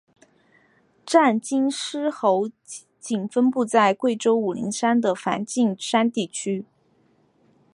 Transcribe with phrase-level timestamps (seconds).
[1.05, 2.49] 黔金丝猴
[2.99, 6.65] 仅分布在贵州武陵山的梵净山地区。